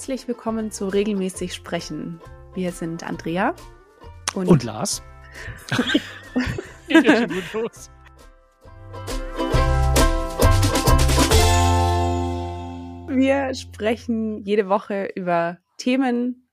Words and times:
Herzlich 0.00 0.28
willkommen 0.28 0.70
zu 0.70 0.88
Regelmäßig 0.88 1.52
Sprechen. 1.52 2.22
Wir 2.54 2.72
sind 2.72 3.04
Andrea 3.06 3.54
und, 4.34 4.48
und 4.48 4.64
Lars. 4.64 5.02
Geht 6.88 7.04
ja 7.04 7.16
schon 7.18 7.28
gut 7.28 7.52
los. 7.52 7.90
Wir 13.08 13.54
sprechen 13.54 14.38
jede 14.38 14.70
Woche 14.70 15.10
über 15.14 15.58
Themen 15.76 16.48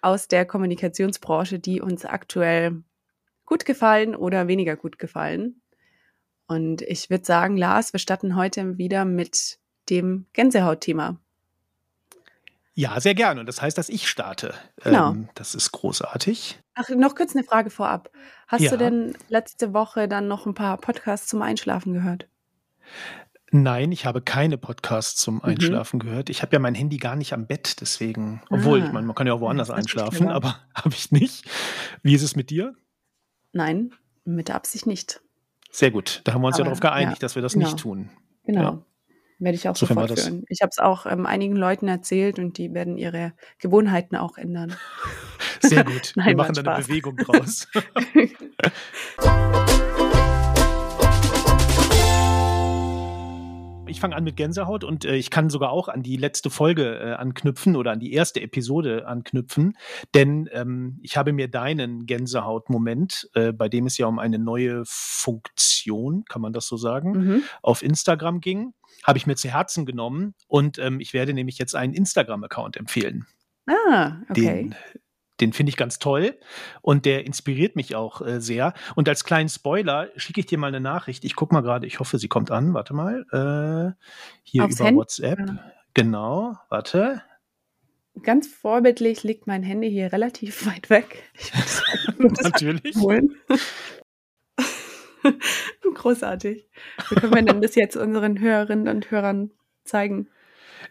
aus 0.00 0.26
der 0.26 0.46
Kommunikationsbranche, 0.46 1.58
die 1.58 1.82
uns 1.82 2.06
aktuell 2.06 2.84
gut 3.44 3.66
gefallen 3.66 4.16
oder 4.16 4.48
weniger 4.48 4.76
gut 4.76 4.98
gefallen. 4.98 5.60
Und 6.46 6.80
ich 6.80 7.10
würde 7.10 7.26
sagen, 7.26 7.58
Lars, 7.58 7.92
wir 7.92 8.00
starten 8.00 8.34
heute 8.34 8.78
wieder 8.78 9.04
mit 9.04 9.58
dem 9.90 10.24
Gänsehautthema. 10.32 11.20
Ja, 12.78 13.00
sehr 13.00 13.16
gerne. 13.16 13.40
Und 13.40 13.46
das 13.46 13.60
heißt, 13.60 13.76
dass 13.76 13.88
ich 13.88 14.06
starte. 14.06 14.54
Genau. 14.84 15.10
Ähm, 15.10 15.28
das 15.34 15.56
ist 15.56 15.72
großartig. 15.72 16.60
Ach, 16.76 16.88
noch 16.90 17.16
kurz 17.16 17.34
eine 17.34 17.42
Frage 17.42 17.70
vorab. 17.70 18.08
Hast 18.46 18.60
ja. 18.60 18.70
du 18.70 18.78
denn 18.78 19.16
letzte 19.28 19.74
Woche 19.74 20.06
dann 20.06 20.28
noch 20.28 20.46
ein 20.46 20.54
paar 20.54 20.76
Podcasts 20.76 21.26
zum 21.26 21.42
Einschlafen 21.42 21.92
gehört? 21.92 22.28
Nein, 23.50 23.90
ich 23.90 24.06
habe 24.06 24.22
keine 24.22 24.58
Podcasts 24.58 25.20
zum 25.20 25.36
mhm. 25.36 25.42
Einschlafen 25.42 25.96
mhm. 25.96 26.02
gehört. 26.02 26.30
Ich 26.30 26.40
habe 26.40 26.54
ja 26.54 26.60
mein 26.60 26.76
Handy 26.76 26.98
gar 26.98 27.16
nicht 27.16 27.32
am 27.32 27.48
Bett, 27.48 27.80
deswegen, 27.80 28.42
obwohl, 28.48 28.80
ah, 28.80 28.86
ich 28.86 28.92
meine, 28.92 29.08
man 29.08 29.16
kann 29.16 29.26
ja 29.26 29.32
auch 29.32 29.40
woanders 29.40 29.70
einschlafen, 29.70 30.28
aber 30.28 30.60
habe 30.76 30.94
ich 30.94 31.10
nicht. 31.10 31.50
Wie 32.04 32.14
ist 32.14 32.22
es 32.22 32.36
mit 32.36 32.48
dir? 32.48 32.76
Nein, 33.50 33.90
mit 34.24 34.46
der 34.46 34.54
Absicht 34.54 34.86
nicht. 34.86 35.20
Sehr 35.72 35.90
gut. 35.90 36.20
Da 36.22 36.32
haben 36.32 36.42
wir 36.42 36.46
uns 36.46 36.54
aber, 36.54 36.60
ja 36.60 36.64
darauf 36.66 36.80
geeinigt, 36.80 37.22
ja, 37.22 37.26
dass 37.26 37.34
wir 37.34 37.42
das 37.42 37.54
genau. 37.54 37.66
nicht 37.66 37.80
tun. 37.80 38.10
Genau. 38.44 38.62
Ja. 38.62 38.82
Werde 39.40 39.56
ich 39.56 39.68
auch 39.68 39.76
so 39.76 39.86
fortführen. 39.86 40.44
Ich 40.48 40.62
habe 40.62 40.70
es 40.70 40.78
auch 40.78 41.06
ähm, 41.06 41.24
einigen 41.24 41.54
Leuten 41.54 41.86
erzählt 41.86 42.40
und 42.40 42.58
die 42.58 42.74
werden 42.74 42.96
ihre 42.96 43.34
Gewohnheiten 43.60 44.16
auch 44.16 44.36
ändern. 44.36 44.74
Sehr 45.60 45.84
gut. 45.84 46.12
Nein, 46.16 46.28
wir 46.28 46.36
machen 46.36 46.54
da 46.54 46.74
eine 46.74 46.84
Bewegung 46.84 47.16
draus. 47.16 47.68
ich 53.88 54.00
fange 54.00 54.16
an 54.16 54.24
mit 54.24 54.36
Gänsehaut 54.36 54.84
und 54.84 55.04
äh, 55.04 55.16
ich 55.16 55.30
kann 55.30 55.50
sogar 55.50 55.70
auch 55.70 55.88
an 55.88 56.02
die 56.02 56.16
letzte 56.16 56.50
Folge 56.50 56.98
äh, 56.98 57.12
anknüpfen 57.12 57.76
oder 57.76 57.92
an 57.92 58.00
die 58.00 58.12
erste 58.12 58.40
Episode 58.40 59.06
anknüpfen, 59.06 59.76
denn 60.14 60.48
ähm, 60.52 60.98
ich 61.02 61.16
habe 61.16 61.32
mir 61.32 61.48
deinen 61.48 62.06
Gänsehaut-Moment, 62.06 63.30
äh, 63.34 63.52
bei 63.52 63.68
dem 63.68 63.86
es 63.86 63.98
ja 63.98 64.06
um 64.06 64.18
eine 64.18 64.38
neue 64.38 64.82
Funktion, 64.86 66.24
kann 66.28 66.42
man 66.42 66.52
das 66.52 66.66
so 66.66 66.76
sagen, 66.76 67.12
mhm. 67.12 67.42
auf 67.62 67.82
Instagram 67.82 68.40
ging, 68.40 68.74
habe 69.04 69.18
ich 69.18 69.26
mir 69.26 69.36
zu 69.36 69.48
Herzen 69.48 69.86
genommen 69.86 70.34
und 70.46 70.78
ähm, 70.78 71.00
ich 71.00 71.12
werde 71.12 71.34
nämlich 71.34 71.58
jetzt 71.58 71.74
einen 71.74 71.94
Instagram-Account 71.94 72.76
empfehlen. 72.76 73.26
Ah, 73.66 74.22
okay. 74.30 74.34
Den, 74.34 74.74
den 75.40 75.52
finde 75.52 75.70
ich 75.70 75.76
ganz 75.76 75.98
toll 75.98 76.36
und 76.82 77.04
der 77.04 77.26
inspiriert 77.26 77.76
mich 77.76 77.94
auch 77.94 78.20
äh, 78.20 78.40
sehr. 78.40 78.74
Und 78.96 79.08
als 79.08 79.24
kleinen 79.24 79.48
Spoiler 79.48 80.08
schicke 80.16 80.40
ich 80.40 80.46
dir 80.46 80.58
mal 80.58 80.68
eine 80.68 80.80
Nachricht. 80.80 81.24
Ich 81.24 81.36
gucke 81.36 81.54
mal 81.54 81.62
gerade, 81.62 81.86
ich 81.86 82.00
hoffe, 82.00 82.18
sie 82.18 82.28
kommt 82.28 82.50
an. 82.50 82.74
Warte 82.74 82.94
mal. 82.94 83.24
Äh, 83.32 83.92
hier 84.42 84.64
Aufs 84.64 84.76
über 84.76 84.86
Hand? 84.86 84.96
WhatsApp. 84.96 85.38
Genau, 85.94 86.56
warte. 86.68 87.22
Ganz 88.22 88.48
vorbildlich 88.48 89.22
liegt 89.22 89.46
mein 89.46 89.62
Handy 89.62 89.90
hier 89.90 90.12
relativ 90.12 90.66
weit 90.66 90.90
weg. 90.90 91.22
Natürlich. 92.18 92.94
Großartig. 95.94 96.68
Wie 97.08 97.14
können 97.16 97.34
wir 97.34 97.42
denn 97.42 97.60
das 97.60 97.74
jetzt 97.74 97.96
unseren 97.96 98.40
Hörerinnen 98.40 98.88
und 98.88 99.10
Hörern 99.10 99.50
zeigen? 99.84 100.28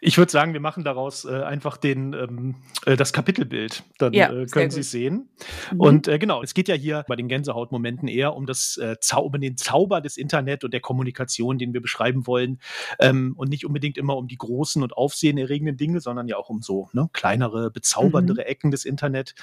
Ich 0.00 0.18
würde 0.18 0.30
sagen, 0.30 0.52
wir 0.52 0.60
machen 0.60 0.84
daraus 0.84 1.24
äh, 1.24 1.42
einfach 1.42 1.76
den, 1.76 2.12
ähm, 2.12 2.54
äh, 2.86 2.96
das 2.96 3.12
Kapitelbild. 3.12 3.82
Dann 3.98 4.12
ja, 4.12 4.32
äh, 4.32 4.46
können 4.46 4.70
Sie 4.70 4.80
es 4.80 4.90
sehen. 4.90 5.28
Mhm. 5.72 5.80
Und 5.80 6.08
äh, 6.08 6.18
genau, 6.18 6.42
es 6.42 6.54
geht 6.54 6.68
ja 6.68 6.74
hier 6.74 7.04
bei 7.08 7.16
den 7.16 7.28
Gänsehautmomenten 7.28 8.08
eher 8.08 8.34
um 8.34 8.46
das 8.46 8.76
äh, 8.76 8.96
Zauber, 9.00 9.38
den 9.38 9.56
Zauber 9.56 10.00
des 10.00 10.16
Internet 10.16 10.64
und 10.64 10.72
der 10.72 10.80
Kommunikation, 10.80 11.58
den 11.58 11.72
wir 11.72 11.80
beschreiben 11.80 12.26
wollen. 12.26 12.60
Ähm, 13.00 13.34
und 13.36 13.48
nicht 13.48 13.66
unbedingt 13.66 13.98
immer 13.98 14.16
um 14.16 14.28
die 14.28 14.38
großen 14.38 14.82
und 14.82 14.96
aufsehenerregenden 14.96 15.76
Dinge, 15.76 16.00
sondern 16.00 16.28
ja 16.28 16.36
auch 16.36 16.48
um 16.48 16.62
so 16.62 16.88
ne, 16.92 17.08
kleinere, 17.12 17.70
bezauberndere 17.70 18.42
mhm. 18.42 18.46
Ecken 18.46 18.70
des 18.70 18.84
Internet. 18.84 19.34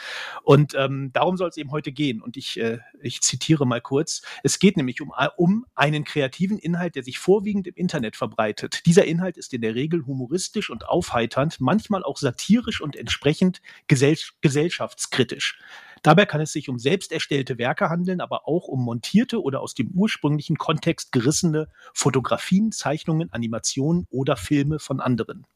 Und 0.43 0.73
ähm, 0.75 1.11
darum 1.13 1.37
soll 1.37 1.49
es 1.49 1.57
eben 1.57 1.71
heute 1.71 1.91
gehen. 1.91 2.21
Und 2.21 2.37
ich, 2.37 2.61
ich 3.01 3.21
zitiere 3.21 3.65
mal 3.65 3.81
kurz. 3.81 4.21
Es 4.43 4.59
geht 4.59 4.77
nämlich 4.77 5.01
um, 5.01 5.11
um 5.37 5.65
einen 5.75 6.03
kreativen 6.03 6.57
Inhalt, 6.57 6.95
der 6.95 7.03
sich 7.03 7.19
vorwiegend 7.19 7.67
im 7.67 7.75
Internet 7.75 8.15
verbreitet. 8.15 8.85
Dieser 8.85 9.05
Inhalt 9.05 9.37
ist 9.37 9.53
in 9.53 9.61
der 9.61 9.75
Regel 9.75 10.05
humoristisch 10.05 10.44
humoristisch 10.45 10.69
und 10.69 10.87
aufheiternd, 10.87 11.59
manchmal 11.59 12.03
auch 12.03 12.17
satirisch 12.17 12.81
und 12.81 12.95
entsprechend 12.95 13.61
gesell 13.87 14.17
gesellschaftskritisch. 14.41 15.57
Dabei 16.03 16.25
kann 16.25 16.41
es 16.41 16.51
sich 16.51 16.69
um 16.69 16.77
selbst 16.77 17.11
erstellte 17.11 17.57
Werke 17.57 17.89
handeln, 17.89 18.21
aber 18.21 18.47
auch 18.47 18.67
um 18.67 18.83
montierte 18.83 19.41
oder 19.41 19.61
aus 19.61 19.73
dem 19.73 19.89
ursprünglichen 19.89 20.57
Kontext 20.57 21.11
gerissene 21.11 21.67
Fotografien, 21.93 22.71
Zeichnungen, 22.71 23.33
Animationen 23.33 24.05
oder 24.11 24.37
Filme 24.37 24.77
von 24.77 24.99
anderen. 24.99 25.47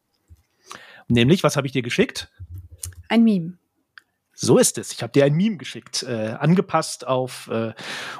Nämlich, 1.07 1.43
was 1.43 1.55
habe 1.55 1.67
ich 1.67 1.73
dir 1.73 1.83
geschickt? 1.83 2.31
Ein 3.09 3.23
Meme. 3.23 3.57
So 4.33 4.57
ist 4.57 4.77
es. 4.77 4.91
Ich 4.91 5.03
habe 5.03 5.11
dir 5.11 5.25
ein 5.25 5.35
Meme 5.35 5.57
geschickt, 5.57 6.03
äh, 6.03 6.35
angepasst 6.39 7.05
auf 7.05 7.47
äh, 7.51 7.73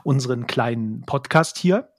unseren 0.04 0.46
kleinen 0.46 1.02
Podcast 1.02 1.58
hier. 1.58 1.90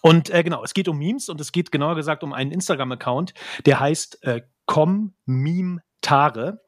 Und 0.00 0.30
äh, 0.30 0.42
genau, 0.42 0.62
es 0.64 0.74
geht 0.74 0.88
um 0.88 0.98
Memes 0.98 1.28
und 1.28 1.40
es 1.40 1.52
geht 1.52 1.72
genauer 1.72 1.94
gesagt 1.94 2.22
um 2.22 2.32
einen 2.32 2.50
Instagram-Account, 2.50 3.34
der 3.66 3.80
heißt 3.80 4.22
äh, 4.24 4.42
commmemetare. 4.66 6.63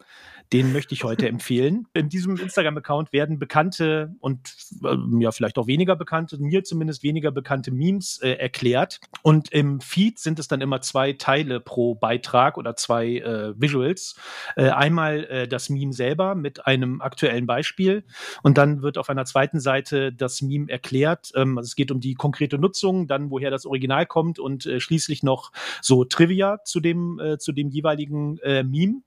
Den 0.53 0.73
möchte 0.73 0.95
ich 0.95 1.05
heute 1.05 1.29
empfehlen. 1.29 1.87
In 1.95 2.09
diesem 2.09 2.37
Instagram-Account 2.37 3.13
werden 3.13 3.39
bekannte 3.39 4.15
und 4.21 4.55
äh, 4.85 4.97
ja 5.19 5.33
vielleicht 5.33 5.59
auch 5.59 5.67
weniger 5.67 5.97
bekannte, 5.97 6.39
mir 6.39 6.65
zumindest 6.65 7.03
weniger 7.03 7.31
bekannte 7.31 7.71
Memes 7.71 8.19
äh, 8.23 8.33
erklärt. 8.33 9.01
Und 9.23 9.53
im 9.53 9.81
Feed 9.81 10.19
sind 10.19 10.39
es 10.39 10.49
dann 10.49 10.61
immer 10.61 10.81
zwei 10.81 11.13
Teile 11.13 11.61
pro 11.61 11.95
Beitrag 11.95 12.59
oder 12.59 12.77
zwei 12.77 13.19
äh, 13.19 13.61
Visuals. 13.61 14.17
Äh, 14.57 14.71
einmal 14.71 15.25
äh, 15.25 15.49
das 15.49 15.69
Meme 15.69 15.93
selber 15.93 16.35
mit 16.35 16.67
einem 16.67 17.01
aktuellen 17.01 17.47
Beispiel 17.47 18.05
und 18.43 18.59
dann 18.59 18.83
wird 18.83 18.99
auf 18.99 19.11
einer 19.11 19.25
zweiten 19.25 19.61
Seite 19.61 20.13
das 20.13 20.43
Meme 20.43 20.71
erklärt. 20.71 21.33
Ähm, 21.35 21.59
also 21.59 21.67
es 21.67 21.77
geht 21.77 21.91
um 21.91 22.01
die 22.01 22.15
konkrete 22.15 22.59
Nutzung, 22.59 23.07
dann 23.07 23.31
woher 23.31 23.51
das 23.51 23.67
Original 23.67 24.07
kommt 24.07 24.39
und 24.39 24.67
äh, 24.67 24.81
schließlich 24.81 25.23
noch 25.23 25.53
so 25.83 26.05
Trivia 26.05 26.59
zu 26.65 26.81
dem, 26.81 27.21
zu 27.39 27.53
dem 27.53 27.71
jeweiligen 27.71 28.39
Meme. 28.45 29.03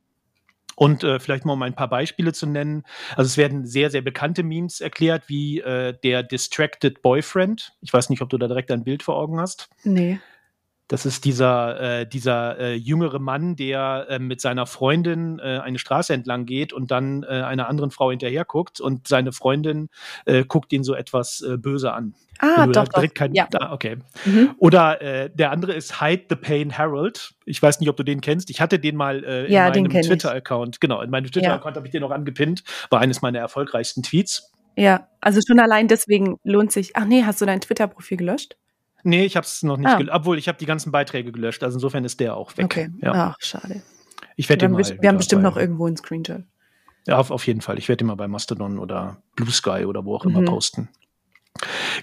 Und 0.80 1.04
äh, 1.04 1.20
vielleicht 1.20 1.44
mal 1.44 1.52
um 1.52 1.62
ein 1.62 1.76
paar 1.76 1.90
Beispiele 1.90 2.32
zu 2.32 2.48
nennen. 2.48 2.84
Also 3.18 3.28
es 3.28 3.36
werden 3.36 3.66
sehr, 3.66 3.90
sehr 3.90 4.02
bekannte 4.02 4.44
Memes 4.44 4.80
erklärt, 4.80 5.24
wie 5.28 5.60
äh, 5.60 5.94
der 6.06 6.24
Distracted 6.24 7.02
Boyfriend. 7.02 7.74
Ich 7.82 7.92
weiß 7.92 8.10
nicht, 8.10 8.22
ob 8.22 8.30
du 8.30 8.38
da 8.38 8.48
direkt 8.48 8.72
ein 8.72 8.86
Bild 8.86 9.04
vor 9.04 9.18
Augen 9.18 9.42
hast. 9.42 9.68
Nee. 9.84 10.22
Das 10.90 11.06
ist 11.06 11.24
dieser, 11.24 12.00
äh, 12.02 12.08
dieser 12.08 12.60
äh, 12.60 12.74
jüngere 12.74 13.20
Mann, 13.20 13.56
der 13.56 14.08
äh, 14.10 14.18
mit 14.18 14.42
seiner 14.42 14.66
Freundin 14.66 15.38
äh, 15.38 15.60
eine 15.64 15.78
Straße 15.78 16.14
entlang 16.14 16.48
geht 16.48 16.74
und 16.74 16.90
dann 16.90 17.22
äh, 17.22 17.28
einer 17.28 17.70
anderen 17.70 17.92
Frau 17.92 18.10
hinterher 18.10 18.44
guckt 18.44 18.82
und 18.82 19.08
seine 19.08 19.32
Freundin 19.32 19.90
äh, 20.26 20.44
guckt 20.44 20.74
ihn 20.74 20.84
so 20.84 20.96
etwas 20.96 21.42
äh, 21.42 21.58
böse 21.58 21.94
an. 21.94 22.16
Ah, 22.40 22.66
doch, 22.66 22.88
doch. 22.88 23.04
Kein, 23.14 23.36
ja. 23.36 23.48
Ah, 23.60 23.72
okay. 23.72 23.98
Mhm. 24.26 24.56
Oder 24.58 25.00
äh, 25.02 25.30
der 25.32 25.52
andere 25.52 25.74
ist 25.74 26.02
Hide 26.02 26.24
the 26.28 26.36
Pain 26.36 26.76
Harold. 26.76 27.36
Ich 27.46 27.62
weiß 27.62 27.80
nicht, 27.80 27.90
ob 27.90 27.98
du 27.98 28.04
den 28.04 28.20
kennst. 28.20 28.50
Ich 28.50 28.60
hatte 28.60 28.80
den 28.80 28.96
mal 28.96 29.24
äh, 29.24 29.46
in 29.46 29.52
ja, 29.52 29.70
meinem 29.70 29.90
Twitter-Account. 29.90 30.82
Genau, 30.82 31.02
in 31.04 31.12
meinem 31.12 31.26
Twitter-Account 31.26 31.76
ja. 31.76 31.80
habe 31.80 31.88
ich 31.88 31.92
den 31.92 32.02
noch 32.02 32.12
angepinnt. 32.12 32.64
War 32.90 33.00
eines 33.00 33.22
meiner 33.22 33.38
erfolgreichsten 33.38 34.02
Tweets. 34.02 34.52
Ja, 34.76 35.08
also 35.22 35.40
schon 35.46 35.60
allein 35.60 35.88
deswegen 35.88 36.38
lohnt 36.44 36.72
sich. 36.72 36.96
Ach 36.96 37.06
nee, 37.06 37.24
hast 37.26 37.42
du 37.42 37.46
dein 37.46 37.62
Twitter-Profil 37.62 38.18
gelöscht? 38.18 38.56
Nee, 39.04 39.26
ich 39.26 39.36
habe 39.36 39.46
es 39.46 39.64
noch 39.64 39.78
nicht 39.78 39.90
ah. 39.90 39.98
gelöscht. 39.98 40.16
Obwohl, 40.16 40.38
ich 40.38 40.48
habe 40.48 40.58
die 40.58 40.66
ganzen 40.66 40.92
Beiträge 40.92 41.32
gelöscht. 41.32 41.64
Also 41.64 41.78
insofern 41.78 42.06
ist 42.06 42.20
der 42.20 42.36
auch 42.36 42.56
weg. 42.58 42.66
Okay. 42.66 42.90
Ja. 43.02 43.14
Ach, 43.14 43.38
schade. 43.40 43.82
Ich 44.36 44.50
werde 44.50 44.70
wir, 44.70 44.78
haben, 44.78 45.02
wir 45.02 45.10
haben 45.10 45.18
bestimmt 45.18 45.44
noch 45.44 45.58
irgendwo 45.58 45.86
einen 45.86 45.98
Screenshot. 45.98 46.44
Ja, 47.08 47.18
auf, 47.18 47.32
auf 47.32 47.48
jeden 47.48 47.62
Fall. 47.62 47.78
Ich 47.78 47.88
werde 47.90 47.98
den 47.98 48.08
mal 48.08 48.16
bei 48.16 48.28
Mastodon 48.28 48.78
oder 48.78 49.22
Blue 49.36 49.52
Sky 49.52 49.86
oder 49.86 50.06
wo 50.06 50.16
auch 50.16 50.26
immer 50.26 50.42
mhm. 50.42 50.46
posten. 50.46 50.90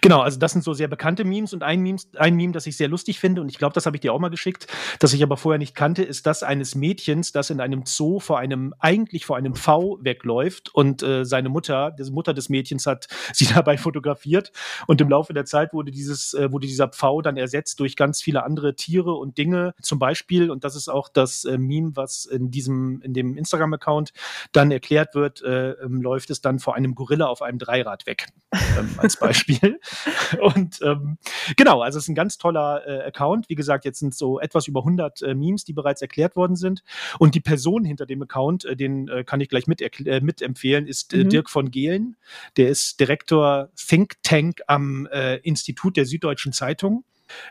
Genau, 0.01 0.21
also 0.21 0.39
das 0.39 0.53
sind 0.53 0.63
so 0.63 0.75
sehr 0.75 0.89
bekannte 0.89 1.25
Memes 1.25 1.53
und 1.53 1.63
ein, 1.63 1.81
Memes, 1.81 2.09
ein 2.17 2.37
Meme, 2.37 2.53
das 2.53 2.67
ich 2.67 2.77
sehr 2.77 2.89
lustig 2.89 3.19
finde 3.19 3.41
und 3.41 3.49
ich 3.49 3.59
glaube, 3.59 3.75
das 3.75 3.87
habe 3.87 3.97
ich 3.97 4.01
dir 4.01 4.13
auch 4.13 4.19
mal 4.19 4.29
geschickt, 4.29 4.67
das 4.99 5.13
ich 5.13 5.23
aber 5.23 5.37
vorher 5.37 5.59
nicht 5.59 5.75
kannte, 5.75 6.03
ist 6.03 6.27
das 6.27 6.43
eines 6.43 6.75
Mädchens, 6.75 7.33
das 7.33 7.51
in 7.51 7.61
einem 7.61 7.85
Zoo 7.87 8.21
vor 8.21 8.39
einem, 8.39 8.75
eigentlich 8.79 9.25
vor 9.27 9.37
einem 9.37 9.55
V 9.55 9.99
wegläuft 10.03 10.75
und 10.75 11.03
äh, 11.03 11.25
seine 11.25 11.49
Mutter, 11.49 11.93
die 11.93 12.11
Mutter 12.11 12.35
des 12.35 12.49
Mädchens 12.49 12.87
hat 12.87 13.07
sie 13.33 13.47
dabei 13.47 13.79
fotografiert 13.79 14.53
und 14.87 15.01
im 15.01 15.09
Laufe 15.09 15.33
der 15.33 15.45
Zeit 15.45 15.73
wurde 15.73 15.91
dieses, 15.91 16.35
äh, 16.35 16.53
wurde 16.53 16.67
dieser 16.67 16.89
Pfau 16.89 17.23
dann 17.23 17.37
ersetzt 17.37 17.81
durch 17.81 17.97
ganz 17.97 18.23
viele 18.23 18.45
andere 18.45 18.75
Tiere 18.75 19.15
und 19.15 19.39
Dinge, 19.39 19.75
zum 19.81 19.99
Beispiel, 19.99 20.51
und 20.51 20.65
das 20.65 20.77
ist 20.77 20.89
auch 20.89 21.09
das 21.09 21.45
äh, 21.45 21.59
Meme, 21.59 21.93
was 21.95 22.27
in 22.27 22.51
diesem, 22.51 23.01
in 23.03 23.15
dem 23.15 23.37
Instagram-Account 23.37 24.13
dann 24.53 24.71
erklärt 24.71 25.15
wird, 25.15 25.43
äh, 25.43 25.71
ähm, 25.73 26.03
läuft 26.03 26.31
es 26.31 26.41
dann 26.41 26.59
vor 26.59 26.75
einem 26.75 26.95
Gorilla 26.95 27.27
auf 27.27 27.43
einem 27.43 27.59
Dreirad 27.59 28.07
weg, 28.07 28.29
ähm, 28.53 28.91
als 28.99 29.17
Beispiel. 29.17 29.36
Beispiel. 29.37 29.81
Und 30.41 30.81
ähm, 30.83 31.19
genau, 31.57 31.83
also 31.83 31.99
es 31.99 32.05
ist 32.05 32.09
ein 32.09 32.15
ganz 32.15 32.39
toller 32.39 32.83
äh, 32.87 33.03
Account. 33.07 33.49
Wie 33.49 33.55
gesagt, 33.55 33.85
jetzt 33.85 33.99
sind 33.99 34.15
so 34.15 34.41
etwas 34.41 34.67
über 34.67 34.81
100 34.81 35.23
äh, 35.23 35.35
Memes, 35.35 35.65
die 35.65 35.73
bereits 35.73 36.03
erklärt 36.03 36.37
worden 36.37 36.57
sind. 36.57 36.83
Und 37.19 37.35
die 37.35 37.41
Person 37.41 37.85
hinter 37.85 38.07
dem 38.07 38.23
Account, 38.23 38.65
äh, 38.65 38.77
den 38.77 39.09
äh, 39.09 39.25
kann 39.25 39.41
ich 39.41 39.49
gleich 39.49 39.67
mit, 39.67 39.81
äh, 39.81 40.21
mitempfehlen, 40.21 40.87
ist 40.87 41.13
äh, 41.13 41.25
mhm. 41.25 41.29
Dirk 41.31 41.51
von 41.51 41.71
Gehlen. 41.71 42.17
Der 42.57 42.69
ist 42.69 43.01
Direktor 43.01 43.71
Think 43.77 44.15
Tank 44.23 44.63
am 44.67 45.07
äh, 45.07 45.37
Institut 45.39 45.97
der 45.97 46.07
Süddeutschen 46.07 46.53
Zeitung. 46.53 47.05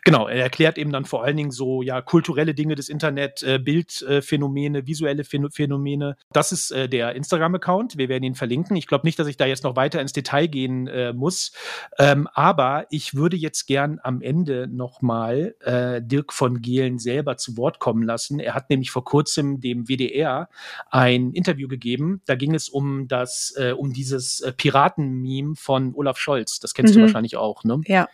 Genau, 0.03 0.27
er 0.27 0.41
erklärt 0.41 0.77
eben 0.77 0.91
dann 0.91 1.05
vor 1.05 1.23
allen 1.23 1.37
Dingen 1.37 1.51
so 1.51 1.81
ja 1.81 2.01
kulturelle 2.01 2.53
Dinge 2.53 2.75
des 2.75 2.89
Internet, 2.89 3.43
äh, 3.43 3.59
Bildphänomene, 3.59 4.79
äh, 4.79 4.87
visuelle 4.87 5.23
Phänomene. 5.23 6.15
Das 6.31 6.51
ist 6.51 6.71
äh, 6.71 6.87
der 6.89 7.15
Instagram-Account. 7.15 7.97
Wir 7.97 8.09
werden 8.09 8.23
ihn 8.23 8.35
verlinken. 8.35 8.75
Ich 8.75 8.87
glaube 8.87 9.05
nicht, 9.05 9.19
dass 9.19 9.27
ich 9.27 9.37
da 9.37 9.45
jetzt 9.45 9.63
noch 9.63 9.75
weiter 9.75 10.01
ins 10.01 10.13
Detail 10.13 10.47
gehen 10.47 10.87
äh, 10.87 11.13
muss, 11.13 11.51
ähm, 11.97 12.27
aber 12.33 12.85
ich 12.89 13.15
würde 13.15 13.37
jetzt 13.37 13.65
gern 13.65 13.99
am 14.03 14.21
Ende 14.21 14.67
nochmal 14.67 15.55
äh, 15.61 16.01
Dirk 16.01 16.33
von 16.33 16.61
Gehlen 16.61 16.99
selber 16.99 17.37
zu 17.37 17.57
Wort 17.57 17.79
kommen 17.79 18.03
lassen. 18.03 18.39
Er 18.39 18.53
hat 18.53 18.69
nämlich 18.69 18.91
vor 18.91 19.03
kurzem 19.03 19.59
dem 19.59 19.87
WDR 19.87 20.49
ein 20.89 21.31
Interview 21.31 21.67
gegeben. 21.67 22.21
Da 22.25 22.35
ging 22.35 22.53
es 22.53 22.69
um 22.69 23.07
das, 23.07 23.53
äh, 23.57 23.71
um 23.71 23.93
dieses 23.93 24.41
äh, 24.41 24.51
Piraten-Meme 24.51 25.55
von 25.55 25.93
Olaf 25.95 26.17
Scholz. 26.17 26.59
Das 26.59 26.73
kennst 26.73 26.93
mhm. 26.93 26.99
du 26.99 27.05
wahrscheinlich 27.05 27.37
auch, 27.37 27.63
ne? 27.63 27.81
Ja. 27.85 28.07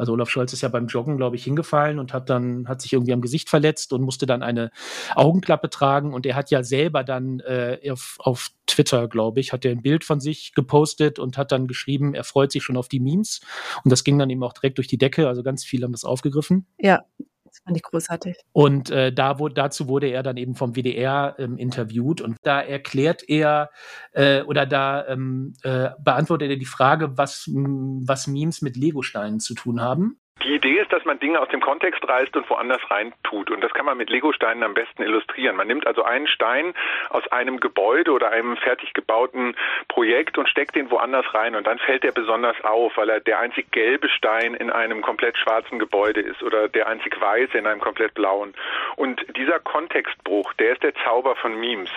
Also 0.00 0.14
Olaf 0.14 0.30
Scholz 0.30 0.52
ist 0.52 0.62
ja 0.62 0.68
beim 0.68 0.86
Joggen, 0.86 1.18
glaube 1.18 1.36
ich, 1.36 1.44
hingefallen 1.44 1.98
und 1.98 2.12
hat 2.12 2.30
dann, 2.30 2.66
hat 2.66 2.80
sich 2.80 2.92
irgendwie 2.94 3.12
am 3.12 3.20
Gesicht 3.20 3.50
verletzt 3.50 3.92
und 3.92 4.02
musste 4.02 4.26
dann 4.26 4.42
eine 4.42 4.70
Augenklappe 5.14 5.68
tragen. 5.68 6.14
Und 6.14 6.24
er 6.24 6.34
hat 6.36 6.50
ja 6.50 6.62
selber 6.62 7.04
dann 7.04 7.40
äh, 7.40 7.78
auf, 7.90 8.16
auf 8.18 8.48
Twitter, 8.66 9.08
glaube 9.08 9.40
ich, 9.40 9.52
hat 9.52 9.64
er 9.64 9.72
ein 9.72 9.82
Bild 9.82 10.04
von 10.04 10.18
sich 10.18 10.54
gepostet 10.54 11.18
und 11.18 11.36
hat 11.36 11.52
dann 11.52 11.66
geschrieben, 11.66 12.14
er 12.14 12.24
freut 12.24 12.50
sich 12.50 12.62
schon 12.62 12.78
auf 12.78 12.88
die 12.88 12.98
Memes. 12.98 13.40
Und 13.84 13.92
das 13.92 14.02
ging 14.02 14.18
dann 14.18 14.30
eben 14.30 14.42
auch 14.42 14.54
direkt 14.54 14.78
durch 14.78 14.88
die 14.88 14.98
Decke. 14.98 15.28
Also 15.28 15.42
ganz 15.42 15.64
viele 15.64 15.84
haben 15.84 15.92
das 15.92 16.04
aufgegriffen. 16.04 16.66
Ja, 16.78 17.04
das 17.50 17.60
fand 17.64 17.76
ich 17.76 17.82
großartig. 17.82 18.36
Und 18.52 18.90
äh, 18.90 19.12
da 19.12 19.38
wo, 19.38 19.48
dazu 19.48 19.88
wurde 19.88 20.08
er 20.08 20.22
dann 20.22 20.36
eben 20.36 20.54
vom 20.54 20.74
WDR 20.74 21.34
ähm, 21.38 21.58
interviewt 21.58 22.20
und 22.20 22.36
da 22.42 22.60
erklärt 22.60 23.28
er 23.28 23.70
äh, 24.12 24.42
oder 24.42 24.66
da 24.66 25.06
ähm, 25.08 25.54
äh, 25.62 25.90
beantwortet 25.98 26.50
er 26.50 26.56
die 26.56 26.64
Frage, 26.64 27.18
was, 27.18 27.48
was 27.48 28.26
Memes 28.26 28.62
mit 28.62 28.76
Legosteinen 28.76 29.40
zu 29.40 29.54
tun 29.54 29.80
haben. 29.80 30.19
Die 30.42 30.54
Idee 30.54 30.80
ist, 30.80 30.90
dass 30.92 31.04
man 31.04 31.18
Dinge 31.18 31.38
aus 31.38 31.48
dem 31.48 31.60
Kontext 31.60 32.02
reißt 32.08 32.34
und 32.34 32.48
woanders 32.48 32.80
rein 32.90 33.12
tut. 33.24 33.50
Und 33.50 33.60
das 33.60 33.72
kann 33.72 33.84
man 33.84 33.98
mit 33.98 34.08
Lego-Steinen 34.08 34.62
am 34.62 34.72
besten 34.72 35.02
illustrieren. 35.02 35.56
Man 35.56 35.66
nimmt 35.66 35.86
also 35.86 36.02
einen 36.02 36.26
Stein 36.26 36.72
aus 37.10 37.26
einem 37.30 37.60
Gebäude 37.60 38.12
oder 38.12 38.30
einem 38.30 38.56
fertig 38.56 38.94
gebauten 38.94 39.54
Projekt 39.88 40.38
und 40.38 40.48
steckt 40.48 40.76
den 40.76 40.90
woanders 40.90 41.26
rein. 41.34 41.54
Und 41.54 41.66
dann 41.66 41.78
fällt 41.78 42.04
er 42.04 42.12
besonders 42.12 42.56
auf, 42.64 42.96
weil 42.96 43.10
er 43.10 43.20
der 43.20 43.38
einzig 43.38 43.70
gelbe 43.70 44.08
Stein 44.08 44.54
in 44.54 44.70
einem 44.70 45.02
komplett 45.02 45.36
schwarzen 45.36 45.78
Gebäude 45.78 46.22
ist 46.22 46.42
oder 46.42 46.68
der 46.68 46.86
einzig 46.88 47.20
weiße 47.20 47.58
in 47.58 47.66
einem 47.66 47.80
komplett 47.80 48.14
blauen. 48.14 48.54
Und 48.96 49.22
dieser 49.36 49.60
Kontextbruch, 49.60 50.54
der 50.54 50.72
ist 50.72 50.82
der 50.82 50.94
Zauber 51.04 51.36
von 51.36 51.60
Memes. 51.60 51.90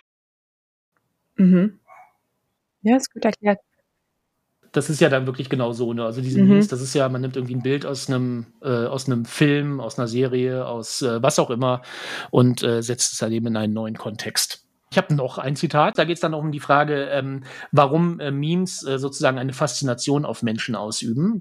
Mhm. 1.37 1.79
Ja, 2.81 2.97
ist 2.97 3.13
gut 3.13 3.23
erklärt 3.23 3.59
das 4.73 4.89
ist 4.89 4.99
ja 4.99 5.07
dann 5.07 5.25
wirklich 5.25 5.49
genau 5.49 5.71
so. 5.71 5.93
Ne? 5.93 6.03
Also 6.03 6.21
diese 6.21 6.41
mhm. 6.41 6.49
Memes, 6.49 6.67
das 6.67 6.81
ist 6.81 6.93
ja, 6.93 7.07
man 7.07 7.21
nimmt 7.21 7.37
irgendwie 7.37 7.55
ein 7.55 7.61
Bild 7.61 7.85
aus 7.85 8.09
einem, 8.09 8.47
äh, 8.61 8.67
aus 8.67 9.05
einem 9.05 9.23
Film, 9.23 9.79
aus 9.79 9.97
einer 9.97 10.07
Serie, 10.07 10.67
aus 10.67 11.01
äh, 11.01 11.21
was 11.21 11.39
auch 11.39 11.49
immer 11.49 11.81
und 12.31 12.63
äh, 12.63 12.81
setzt 12.81 13.13
es 13.13 13.19
dann 13.19 13.31
eben 13.31 13.47
in 13.47 13.55
einen 13.55 13.73
neuen 13.73 13.97
Kontext. 13.97 14.65
Ich 14.91 14.97
habe 14.97 15.15
noch 15.15 15.37
ein 15.37 15.55
Zitat, 15.55 15.97
da 15.97 16.05
geht 16.05 16.15
es 16.15 16.21
dann 16.21 16.33
auch 16.33 16.41
um 16.41 16.51
die 16.51 16.59
Frage, 16.59 17.05
ähm, 17.05 17.43
warum 17.71 18.19
äh, 18.19 18.29
Memes 18.29 18.85
äh, 18.85 18.99
sozusagen 18.99 19.39
eine 19.39 19.53
Faszination 19.53 20.25
auf 20.25 20.43
Menschen 20.43 20.75
ausüben 20.75 21.39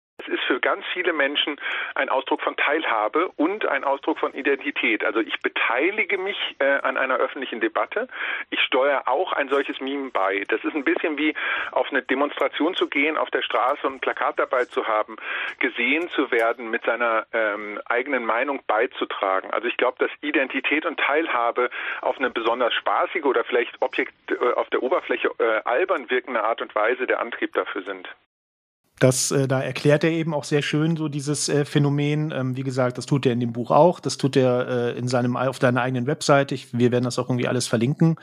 ganz 0.72 0.86
viele 0.94 1.12
Menschen 1.12 1.60
ein 1.94 2.08
Ausdruck 2.08 2.40
von 2.40 2.56
Teilhabe 2.56 3.28
und 3.36 3.66
ein 3.66 3.84
Ausdruck 3.84 4.19
von 4.19 4.32
Identität. 4.32 5.04
Also 5.04 5.20
ich 5.20 5.38
beteilige 5.42 6.16
mich 6.16 6.38
äh, 6.60 6.64
an 6.64 6.96
einer 6.96 7.16
öffentlichen 7.16 7.60
Debatte. 7.60 8.08
Ich 8.48 8.60
steuere 8.60 9.06
auch 9.06 9.34
ein 9.34 9.50
solches 9.50 9.80
Meme 9.80 10.10
bei. 10.10 10.44
Das 10.48 10.64
ist 10.64 10.74
ein 10.74 10.84
bisschen 10.84 11.19
wie 11.19 11.34
auf 11.72 11.90
eine 11.90 12.00
Demonstration 12.00 12.74
zu 12.74 12.88
gehen, 12.88 13.19
auf 13.19 13.30
der 13.30 13.42
Straße 13.42 13.86
und 13.86 13.96
ein 13.96 14.00
Plakat 14.00 14.38
dabei 14.38 14.64
zu 14.64 14.88
haben, 14.88 15.16
gesehen 15.58 16.08
zu 16.10 16.30
werden, 16.30 16.70
mit 16.70 16.82
seiner 16.84 17.26
ähm, 17.34 17.78
eigenen 17.84 18.24
Meinung 18.24 18.62
beizutragen. 18.66 19.50
Also 19.50 19.69
ich 19.69 19.76
glaube, 19.76 19.98
dass 19.98 20.10
Identität 20.22 20.86
und 20.86 20.98
Teilhabe 20.98 21.69
auf 22.00 22.16
eine 22.16 22.30
besonders 22.30 22.72
spaßige 22.72 23.24
oder 23.24 23.44
vielleicht 23.44 23.76
Objekt 23.82 24.14
äh, 24.30 24.52
auf 24.54 24.70
der 24.70 24.82
Oberfläche 24.82 25.30
äh, 25.38 25.60
albern 25.64 26.08
wirkende 26.08 26.42
Art 26.42 26.62
und 26.62 26.74
Weise 26.74 27.06
der 27.06 27.20
Antrieb 27.20 27.52
dafür 27.52 27.82
sind. 27.82 28.08
Das, 29.02 29.32
äh, 29.32 29.49
da 29.49 29.60
erklärt 29.60 30.04
er 30.04 30.10
eben 30.12 30.32
auch 30.32 30.44
sehr 30.44 30.62
schön 30.62 30.96
so 30.96 31.08
dieses 31.08 31.49
äh, 31.49 31.64
Phänomen. 31.64 32.31
Ähm, 32.31 32.56
wie 32.56 32.62
gesagt, 32.62 32.99
das 32.99 33.06
tut 33.06 33.26
er 33.26 33.32
in 33.32 33.40
dem 33.40 33.52
Buch 33.52 33.72
auch. 33.72 33.99
Das 33.99 34.16
tut 34.16 34.37
er 34.37 34.69
äh, 34.69 34.96
in 34.96 35.08
seinem, 35.08 35.37
auf 35.37 35.58
deiner 35.58 35.82
eigenen 35.82 36.06
Webseite. 36.06 36.54
Ich, 36.54 36.72
wir 36.72 36.93
werden 36.93 37.02
das 37.02 37.19
auch 37.19 37.28
irgendwie 37.28 37.49
alles 37.49 37.66
verlinken. 37.66 38.14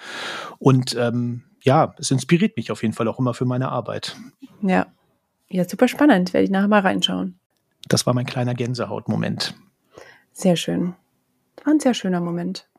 Und 0.58 0.96
ähm, 0.96 1.44
ja, 1.62 1.94
es 1.98 2.12
inspiriert 2.12 2.56
mich 2.56 2.72
auf 2.72 2.82
jeden 2.82 2.94
Fall 2.94 3.10
auch 3.10 3.20
immer 3.20 3.34
für 3.34 3.44
meine 3.44 3.68
Arbeit. 3.68 4.16
Ja, 4.62 4.88
ja, 5.50 5.68
super 5.68 5.90
spannend. 5.90 6.32
Werde 6.32 6.46
ich 6.46 6.50
nachher 6.50 6.70
mal 6.70 6.80
reinschauen. 6.80 7.38
Das 7.90 8.06
war 8.06 8.14
mein 8.14 8.26
kleiner 8.26 8.54
Gänsehautmoment. 8.54 9.56
Sehr 10.32 10.56
schön. 10.56 10.96
War 11.66 11.74
ein 11.74 11.82
sehr 11.82 11.94
schöner 11.94 12.22
Moment. 12.22 12.70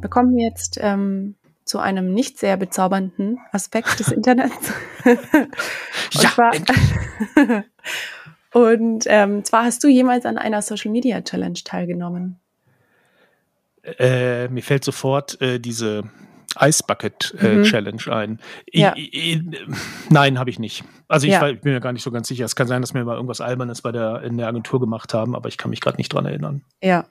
Bekommen 0.00 0.36
wir 0.36 0.44
jetzt 0.46 0.78
ähm, 0.80 1.34
zu 1.64 1.78
einem 1.78 2.12
nicht 2.12 2.38
sehr 2.38 2.56
bezaubernden 2.56 3.38
Aspekt 3.52 3.98
des 3.98 4.08
Internets. 4.12 4.72
und 5.04 5.18
ja, 6.12 6.30
zwar, 6.30 6.52
und 8.52 9.04
ähm, 9.06 9.44
zwar 9.44 9.64
hast 9.64 9.82
du 9.82 9.88
jemals 9.88 10.26
an 10.26 10.38
einer 10.38 10.62
Social 10.62 10.90
Media 10.90 11.20
Challenge 11.22 11.58
teilgenommen. 11.64 12.38
Äh, 13.82 14.48
mir 14.48 14.62
fällt 14.62 14.84
sofort 14.84 15.40
äh, 15.40 15.58
diese 15.58 16.04
Ice 16.60 16.82
Bucket 16.86 17.34
äh, 17.40 17.56
mhm. 17.56 17.64
Challenge 17.64 18.02
ein. 18.10 18.38
Ich, 18.66 18.80
ja. 18.80 18.94
ich, 18.96 19.42
nein, 20.08 20.38
habe 20.38 20.50
ich 20.50 20.58
nicht. 20.58 20.84
Also 21.08 21.26
ich, 21.26 21.32
ja. 21.32 21.40
war, 21.40 21.50
ich, 21.50 21.60
bin 21.60 21.72
mir 21.72 21.80
gar 21.80 21.92
nicht 21.92 22.02
so 22.02 22.10
ganz 22.10 22.28
sicher. 22.28 22.44
Es 22.44 22.56
kann 22.56 22.68
sein, 22.68 22.80
dass 22.80 22.94
wir 22.94 23.04
mal 23.04 23.16
irgendwas 23.16 23.40
Albernes 23.40 23.82
bei 23.82 23.92
der, 23.92 24.22
in 24.22 24.38
der 24.38 24.46
Agentur 24.48 24.80
gemacht 24.80 25.14
haben, 25.14 25.34
aber 25.34 25.48
ich 25.48 25.58
kann 25.58 25.70
mich 25.70 25.80
gerade 25.80 25.96
nicht 25.96 26.12
dran 26.12 26.26
erinnern. 26.26 26.62
Ja, 26.82 27.06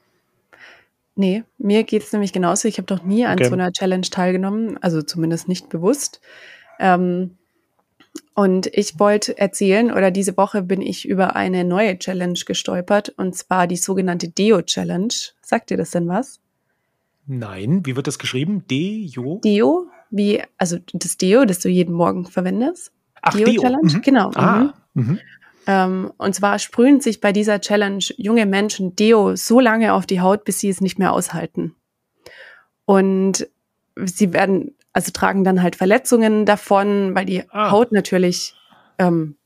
Nee, 1.16 1.44
mir 1.58 1.84
geht 1.84 2.04
es 2.04 2.12
nämlich 2.12 2.34
genauso. 2.34 2.68
Ich 2.68 2.78
habe 2.80 2.94
noch 2.94 3.04
nie 3.04 3.26
an 3.26 3.38
okay. 3.38 3.48
so 3.48 3.54
einer 3.54 3.72
Challenge 3.72 4.08
teilgenommen, 4.10 4.78
also 4.82 5.02
zumindest 5.02 5.48
nicht 5.48 5.70
bewusst. 5.70 6.22
Ähm, 6.80 7.38
und 8.36 8.68
ich 8.68 9.00
wollte 9.00 9.38
erzählen, 9.38 9.92
oder 9.92 10.10
diese 10.10 10.36
Woche 10.38 10.64
bin 10.64 10.82
ich 10.82 11.08
über 11.08 11.36
eine 11.36 11.64
neue 11.64 11.98
Challenge 12.00 12.40
gestolpert, 12.46 13.10
und 13.18 13.36
zwar 13.36 13.68
die 13.68 13.78
sogenannte 13.78 14.28
Deo-Challenge. 14.30 15.14
Sagt 15.42 15.70
dir 15.70 15.78
das 15.78 15.92
denn 15.92 16.08
was? 16.08 16.40
Nein, 17.28 17.86
wie 17.86 17.96
wird 17.96 18.08
das 18.08 18.18
geschrieben? 18.18 18.66
Deo? 18.70 19.40
Deo, 19.44 19.88
wie, 20.10 20.42
also 20.58 20.78
das 20.94 21.18
Deo, 21.18 21.46
das 21.46 21.60
du 21.60 21.70
jeden 21.70 21.94
Morgen 21.94 22.26
verwendest. 22.26 22.92
Ach, 23.22 23.34
Deo-Challenge, 23.34 23.88
Deo. 23.88 23.98
Mhm. 23.98 24.02
genau. 24.02 24.32
Ah, 24.34 24.74
mhm. 24.96 25.20
Ähm, 25.68 26.12
und 26.18 26.36
zwar 26.36 26.60
sprühen 26.60 27.00
sich 27.02 27.22
bei 27.22 27.32
dieser 27.32 27.62
Challenge 27.62 28.04
junge 28.18 28.46
Menschen 28.46 28.96
Deo 28.96 29.36
so 29.36 29.60
lange 29.60 29.94
auf 29.94 30.06
die 30.06 30.22
Haut, 30.22 30.44
bis 30.44 30.60
sie 30.60 30.70
es 30.70 30.82
nicht 30.82 31.00
mehr 31.00 31.14
aushalten. 31.14 31.76
Und 32.86 33.48
sie 33.96 34.34
werden, 34.34 34.76
also 34.92 35.12
tragen 35.12 35.44
dann 35.44 35.64
halt 35.64 35.76
Verletzungen 35.76 36.46
davon, 36.46 37.16
weil 37.16 37.26
die 37.26 37.50
ah. 37.52 37.72
Haut 37.72 37.92
natürlich 37.92 38.56
ähm, 39.00 39.38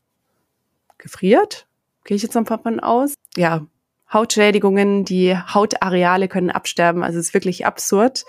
gefriert. 0.98 1.66
Gehe 2.04 2.16
ich 2.16 2.22
jetzt 2.22 2.34
noch 2.34 2.44
davon 2.44 2.80
aus? 2.80 3.14
Ja, 3.36 3.66
Hautschädigungen, 4.12 5.04
die 5.04 5.36
Hautareale 5.36 6.28
können 6.28 6.50
absterben. 6.50 7.02
Also 7.02 7.18
es 7.18 7.28
ist 7.28 7.34
wirklich 7.34 7.66
absurd. 7.66 8.24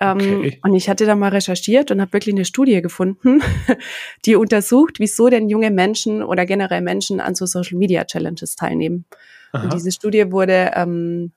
Ähm, 0.00 0.16
okay. 0.16 0.58
Und 0.62 0.74
ich 0.74 0.88
hatte 0.88 1.06
da 1.06 1.14
mal 1.14 1.28
recherchiert 1.28 1.90
und 1.90 2.00
habe 2.00 2.12
wirklich 2.12 2.34
eine 2.34 2.44
Studie 2.44 2.80
gefunden, 2.82 3.42
die 4.24 4.36
untersucht, 4.36 4.98
wieso 4.98 5.28
denn 5.28 5.48
junge 5.48 5.70
Menschen 5.70 6.22
oder 6.22 6.46
generell 6.46 6.80
Menschen 6.80 7.20
an 7.20 7.34
so 7.34 7.46
Social 7.46 7.78
Media 7.78 8.04
Challenges 8.04 8.56
teilnehmen. 8.56 9.04
Aha. 9.52 9.64
Und 9.64 9.74
diese 9.74 9.92
Studie 9.92 10.32
wurde, 10.32 10.72
ähm, 10.74 11.32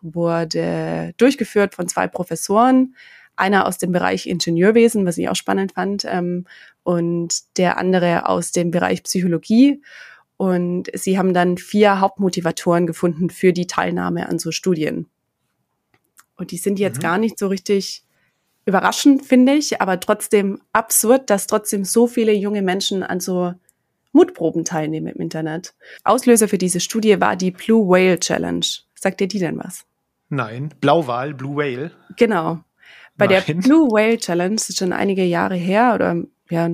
wurde 0.00 1.12
durchgeführt 1.16 1.74
von 1.74 1.88
zwei 1.88 2.08
Professoren, 2.08 2.94
einer 3.36 3.66
aus 3.66 3.78
dem 3.78 3.92
Bereich 3.92 4.26
Ingenieurwesen, 4.26 5.06
was 5.06 5.18
ich 5.18 5.28
auch 5.28 5.36
spannend 5.36 5.72
fand, 5.72 6.04
ähm, 6.06 6.46
und 6.82 7.58
der 7.58 7.78
andere 7.78 8.28
aus 8.28 8.52
dem 8.52 8.70
Bereich 8.70 9.02
Psychologie. 9.02 9.82
Und 10.36 10.90
sie 10.94 11.18
haben 11.18 11.32
dann 11.32 11.58
vier 11.58 12.00
Hauptmotivatoren 12.00 12.86
gefunden 12.86 13.30
für 13.30 13.52
die 13.52 13.66
Teilnahme 13.66 14.28
an 14.28 14.38
so 14.38 14.50
Studien. 14.50 15.08
Und 16.36 16.50
die 16.50 16.56
sind 16.56 16.78
jetzt 16.78 16.98
mhm. 16.98 17.02
gar 17.02 17.18
nicht 17.18 17.38
so 17.38 17.48
richtig 17.48 18.04
überraschend, 18.66 19.24
finde 19.24 19.54
ich, 19.54 19.80
aber 19.80 20.00
trotzdem 20.00 20.60
absurd, 20.72 21.30
dass 21.30 21.46
trotzdem 21.46 21.84
so 21.84 22.06
viele 22.06 22.32
junge 22.32 22.62
Menschen 22.62 23.02
an 23.02 23.20
so 23.20 23.54
Mutproben 24.12 24.64
teilnehmen 24.64 25.08
im 25.08 25.20
Internet. 25.20 25.74
Auslöser 26.04 26.48
für 26.48 26.58
diese 26.58 26.80
Studie 26.80 27.20
war 27.20 27.36
die 27.36 27.50
Blue 27.50 27.88
Whale 27.88 28.18
Challenge. 28.18 28.64
Sagt 28.94 29.20
dir 29.20 29.28
die 29.28 29.40
denn 29.40 29.58
was? 29.58 29.84
Nein, 30.28 30.72
Blauwal, 30.80 31.34
Blue 31.34 31.56
Whale. 31.56 31.90
Genau. 32.16 32.60
Bei 33.16 33.26
Nein. 33.26 33.42
der 33.46 33.54
Blue 33.54 33.90
Whale 33.90 34.18
Challenge, 34.18 34.54
das 34.54 34.70
ist 34.70 34.78
schon 34.78 34.92
einige 34.92 35.24
Jahre 35.24 35.56
her 35.56 35.92
oder 35.94 36.22
ja, 36.48 36.70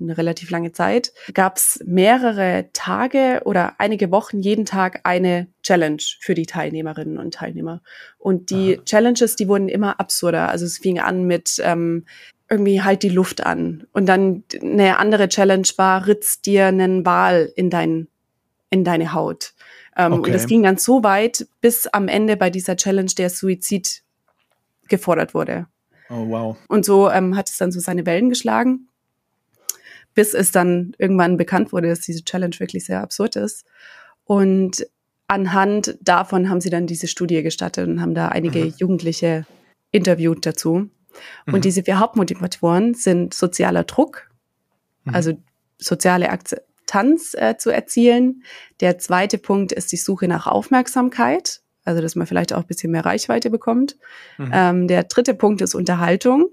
eine 0.00 0.16
relativ 0.16 0.50
lange 0.50 0.72
Zeit, 0.72 1.12
gab 1.34 1.56
es 1.56 1.82
mehrere 1.84 2.68
Tage 2.72 3.42
oder 3.44 3.74
einige 3.78 4.10
Wochen 4.10 4.40
jeden 4.40 4.64
Tag 4.64 5.00
eine 5.04 5.48
Challenge 5.62 6.02
für 6.20 6.34
die 6.34 6.46
Teilnehmerinnen 6.46 7.18
und 7.18 7.34
Teilnehmer. 7.34 7.82
Und 8.18 8.50
die 8.50 8.76
Aha. 8.76 8.84
Challenges, 8.84 9.36
die 9.36 9.48
wurden 9.48 9.68
immer 9.68 9.98
absurder. 9.98 10.48
Also 10.50 10.64
es 10.66 10.78
fing 10.78 11.00
an 11.00 11.24
mit 11.24 11.60
ähm, 11.64 12.04
irgendwie 12.48 12.82
halt 12.82 13.02
die 13.02 13.08
Luft 13.08 13.44
an. 13.44 13.86
Und 13.92 14.06
dann 14.06 14.44
eine 14.62 14.98
andere 14.98 15.28
Challenge 15.28 15.68
war, 15.76 16.06
ritz 16.06 16.40
dir 16.40 16.66
einen 16.66 17.04
Wal 17.04 17.52
in, 17.56 17.70
dein, 17.70 18.08
in 18.70 18.84
deine 18.84 19.12
Haut. 19.12 19.54
Ähm, 19.96 20.12
okay. 20.12 20.30
Und 20.30 20.36
es 20.36 20.46
ging 20.46 20.62
dann 20.62 20.78
so 20.78 21.02
weit, 21.02 21.46
bis 21.60 21.86
am 21.88 22.08
Ende 22.08 22.36
bei 22.36 22.50
dieser 22.50 22.76
Challenge 22.76 23.10
der 23.16 23.30
Suizid 23.30 24.02
gefordert 24.88 25.34
wurde. 25.34 25.66
Oh, 26.08 26.28
wow. 26.28 26.56
Und 26.68 26.84
so 26.84 27.10
ähm, 27.10 27.36
hat 27.36 27.50
es 27.50 27.58
dann 27.58 27.70
so 27.70 27.80
seine 27.80 28.06
Wellen 28.06 28.30
geschlagen, 28.30 28.87
bis 30.18 30.34
es 30.34 30.50
dann 30.50 30.96
irgendwann 30.98 31.36
bekannt 31.36 31.72
wurde, 31.72 31.90
dass 31.90 32.00
diese 32.00 32.24
Challenge 32.24 32.58
wirklich 32.58 32.84
sehr 32.86 33.00
absurd 33.00 33.36
ist. 33.36 33.64
Und 34.24 34.84
anhand 35.28 35.96
davon 36.00 36.50
haben 36.50 36.60
sie 36.60 36.70
dann 36.70 36.88
diese 36.88 37.06
Studie 37.06 37.44
gestattet 37.44 37.86
und 37.86 38.00
haben 38.00 38.16
da 38.16 38.26
einige 38.26 38.64
mhm. 38.64 38.74
Jugendliche 38.78 39.46
interviewt 39.92 40.44
dazu. 40.44 40.90
Mhm. 41.46 41.54
Und 41.54 41.64
diese 41.64 41.84
vier 41.84 42.00
Hauptmotivatoren 42.00 42.94
sind 42.94 43.32
sozialer 43.32 43.84
Druck, 43.84 44.28
mhm. 45.04 45.14
also 45.14 45.40
soziale 45.78 46.30
Akzeptanz 46.30 47.34
äh, 47.34 47.56
zu 47.56 47.70
erzielen. 47.70 48.42
Der 48.80 48.98
zweite 48.98 49.38
Punkt 49.38 49.70
ist 49.70 49.92
die 49.92 49.98
Suche 49.98 50.26
nach 50.26 50.48
Aufmerksamkeit, 50.48 51.60
also 51.84 52.02
dass 52.02 52.16
man 52.16 52.26
vielleicht 52.26 52.52
auch 52.52 52.62
ein 52.62 52.66
bisschen 52.66 52.90
mehr 52.90 53.06
Reichweite 53.06 53.50
bekommt. 53.50 53.96
Mhm. 54.36 54.50
Ähm, 54.52 54.88
der 54.88 55.04
dritte 55.04 55.34
Punkt 55.34 55.60
ist 55.60 55.76
Unterhaltung, 55.76 56.48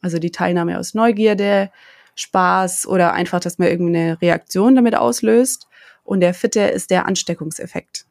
also 0.00 0.18
die 0.18 0.30
Teilnahme 0.30 0.78
aus 0.78 0.94
Neugierde, 0.94 1.70
Spaß 2.14 2.86
oder 2.86 3.12
einfach, 3.12 3.40
dass 3.40 3.58
man 3.58 3.68
irgendeine 3.68 4.20
Reaktion 4.20 4.74
damit 4.74 4.94
auslöst. 4.94 5.66
Und 6.04 6.20
der 6.20 6.34
vierte 6.34 6.60
ist 6.60 6.90
der 6.90 7.06
Ansteckungseffekt. 7.06 8.06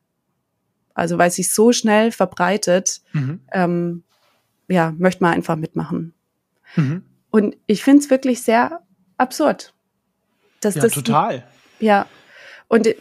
Also 0.93 1.17
weil 1.17 1.29
es 1.29 1.36
sich 1.36 1.53
so 1.53 1.72
schnell 1.72 2.12
verbreitet, 2.12 3.01
mhm. 3.13 3.41
ähm, 3.51 4.03
ja, 4.67 4.93
möchte 4.98 5.24
man 5.24 5.34
einfach 5.34 5.55
mitmachen. 5.55 6.13
Mhm. 6.75 7.03
Und 7.29 7.58
ich 7.65 7.84
finde 7.84 8.03
es 8.03 8.10
wirklich 8.10 8.41
sehr 8.41 8.81
absurd. 9.17 9.74
Dass 10.60 10.75
ja, 10.75 10.81
das, 10.81 10.93
total. 10.93 11.43
Ja. 11.79 12.08
Und 12.67 12.88
äh, 12.88 12.96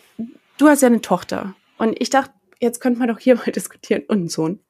du 0.59 0.69
hast 0.69 0.83
ja 0.83 0.89
eine 0.89 1.01
Tochter. 1.01 1.55
Und 1.79 2.01
ich 2.01 2.11
dachte, 2.11 2.33
jetzt 2.61 2.81
könnte 2.81 2.99
man 2.99 3.09
doch 3.09 3.19
hier 3.19 3.37
mal 3.37 3.53
diskutieren, 3.53 4.03
und 4.09 4.19
einen 4.19 4.29
Sohn. 4.29 4.61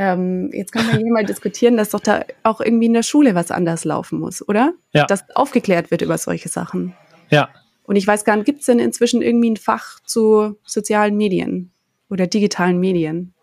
Ähm, 0.00 0.50
jetzt 0.52 0.70
kann 0.70 0.86
man 0.86 0.98
hier 0.98 1.12
mal 1.12 1.24
diskutieren, 1.24 1.76
dass 1.76 1.90
doch 1.90 1.98
da 1.98 2.24
auch 2.44 2.60
irgendwie 2.60 2.86
in 2.86 2.94
der 2.94 3.02
Schule 3.02 3.34
was 3.34 3.50
anders 3.50 3.84
laufen 3.84 4.20
muss, 4.20 4.48
oder? 4.48 4.72
Ja. 4.92 5.06
Dass 5.06 5.24
aufgeklärt 5.34 5.90
wird 5.90 6.02
über 6.02 6.16
solche 6.16 6.48
Sachen. 6.48 6.94
Ja. 7.30 7.48
Und 7.82 7.96
ich 7.96 8.06
weiß 8.06 8.24
gar 8.24 8.36
nicht, 8.36 8.46
gibt 8.46 8.60
es 8.60 8.66
denn 8.66 8.78
inzwischen 8.78 9.22
irgendwie 9.22 9.50
ein 9.50 9.56
Fach 9.56 9.98
zu 10.04 10.56
sozialen 10.64 11.16
Medien 11.16 11.72
oder 12.08 12.28
digitalen 12.28 12.78
Medien? 12.78 13.34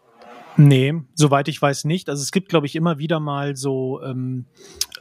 Nee, 0.56 0.94
soweit 1.14 1.50
ich 1.50 1.62
weiß 1.62 1.84
nicht. 1.84 2.08
Also 2.08 2.22
es 2.22 2.32
gibt, 2.32 2.48
glaube 2.48 2.68
ich, 2.68 2.78
immer 2.78 2.98
wieder 2.98 3.20
mal 3.20 3.58
so 3.58 4.02
ähm, 4.02 4.46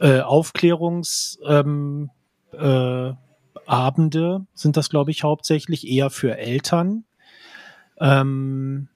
äh, 0.01 0.19
Aufklärungsabende, 0.19 2.09
ähm, 2.57 3.19
äh, 4.11 4.39
sind 4.53 4.75
das, 4.75 4.89
glaube 4.89 5.11
ich, 5.11 5.23
hauptsächlich 5.23 5.87
eher 5.87 6.09
für 6.09 6.37
Eltern. 6.37 7.05
Ähm, 8.01 8.89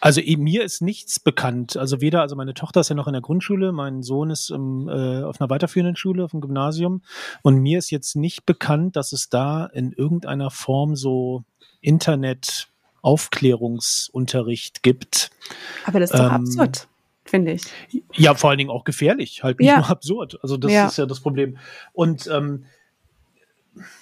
also 0.00 0.20
mir 0.38 0.64
ist 0.64 0.80
nichts 0.80 1.20
bekannt. 1.20 1.76
Also 1.76 2.00
weder, 2.00 2.22
also 2.22 2.36
meine 2.36 2.54
Tochter 2.54 2.80
ist 2.80 2.88
ja 2.88 2.94
noch 2.94 3.06
in 3.06 3.12
der 3.12 3.22
Grundschule, 3.22 3.72
mein 3.72 4.02
Sohn 4.02 4.30
ist 4.30 4.50
im, 4.50 4.88
äh, 4.88 5.22
auf 5.22 5.40
einer 5.40 5.50
weiterführenden 5.50 5.96
Schule, 5.96 6.24
auf 6.24 6.30
dem 6.30 6.40
Gymnasium. 6.40 7.02
Und 7.42 7.56
mir 7.56 7.78
ist 7.78 7.90
jetzt 7.90 8.16
nicht 8.16 8.46
bekannt, 8.46 8.96
dass 8.96 9.12
es 9.12 9.28
da 9.28 9.66
in 9.66 9.92
irgendeiner 9.92 10.50
Form 10.50 10.96
so 10.96 11.44
Internet 11.80 12.68
Aufklärungsunterricht 13.02 14.82
gibt. 14.82 15.30
Aber 15.84 16.00
das 16.00 16.10
ist 16.10 16.18
doch 16.18 16.26
ähm, 16.26 16.30
absurd, 16.32 16.88
finde 17.24 17.52
ich. 17.52 17.62
Ja, 18.14 18.34
vor 18.34 18.50
allen 18.50 18.58
Dingen 18.58 18.70
auch 18.70 18.84
gefährlich, 18.84 19.42
halt 19.42 19.58
nicht 19.58 19.68
ja. 19.68 19.78
nur 19.78 19.90
absurd. 19.90 20.38
Also 20.42 20.56
das 20.56 20.72
ja. 20.72 20.86
ist 20.86 20.98
ja 20.98 21.06
das 21.06 21.20
Problem. 21.20 21.58
Und 21.92 22.26
ähm, 22.26 22.64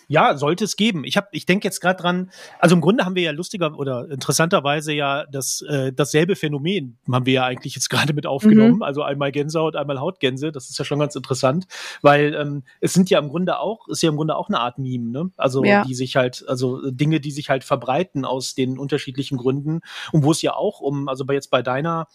ja, 0.06 0.36
sollte 0.36 0.64
es 0.64 0.76
geben. 0.76 1.04
Ich 1.04 1.16
habe, 1.16 1.28
ich 1.32 1.46
denke 1.46 1.66
jetzt 1.66 1.80
gerade 1.80 2.00
dran. 2.00 2.30
Also 2.58 2.74
im 2.74 2.80
Grunde 2.80 3.04
haben 3.04 3.14
wir 3.14 3.22
ja 3.22 3.32
lustiger 3.32 3.78
oder 3.78 4.10
interessanterweise 4.10 4.92
ja 4.92 5.26
das 5.30 5.60
äh, 5.62 5.92
dasselbe 5.92 6.36
Phänomen 6.36 6.98
haben 7.12 7.26
wir 7.26 7.34
ja 7.34 7.44
eigentlich 7.44 7.74
jetzt 7.74 7.90
gerade 7.90 8.14
mit 8.14 8.26
aufgenommen. 8.26 8.76
Mhm. 8.76 8.82
Also 8.82 9.02
einmal 9.02 9.32
Gänsehaut, 9.32 9.76
einmal 9.76 10.00
Hautgänse. 10.00 10.52
Das 10.52 10.70
ist 10.70 10.78
ja 10.78 10.84
schon 10.84 10.98
ganz 10.98 11.14
interessant, 11.14 11.66
weil 12.02 12.34
ähm, 12.34 12.62
es 12.80 12.94
sind 12.94 13.10
ja 13.10 13.18
im 13.18 13.28
Grunde 13.28 13.58
auch 13.58 13.86
ist 13.88 14.02
ja 14.02 14.08
im 14.08 14.16
Grunde 14.16 14.36
auch 14.36 14.48
eine 14.48 14.60
Art 14.60 14.78
Meme, 14.78 15.10
ne? 15.10 15.30
Also 15.36 15.64
ja. 15.64 15.84
die 15.84 15.94
sich 15.94 16.16
halt, 16.16 16.44
also 16.48 16.90
Dinge, 16.90 17.20
die 17.20 17.30
sich 17.30 17.50
halt 17.50 17.64
verbreiten 17.64 18.24
aus 18.24 18.54
den 18.54 18.78
unterschiedlichen 18.78 19.36
Gründen 19.36 19.80
und 20.12 20.24
wo 20.24 20.30
es 20.30 20.42
ja 20.42 20.54
auch 20.54 20.80
um, 20.80 21.08
also 21.08 21.24
bei 21.24 21.34
jetzt 21.34 21.50
bei 21.50 21.62
deiner, 21.62 22.08